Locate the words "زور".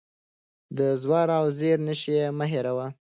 1.03-1.27